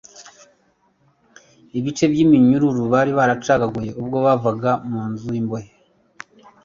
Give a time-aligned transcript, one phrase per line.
[1.77, 5.69] Ibice by'iminyururu bari baracagaguye ubwo bavaga mu nzu y'imbohe